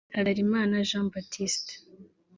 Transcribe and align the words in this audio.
Habyalimana 0.15 0.75
Jean 0.89 1.07
Baptiste 1.13 1.71